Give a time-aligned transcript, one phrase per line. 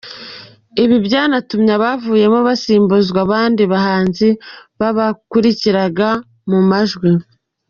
[0.83, 4.27] Ibi byanatumye abavuyemo basimbuzwa abandi bahanzi
[4.79, 6.09] babakurikiraga
[6.51, 7.09] mu majwi.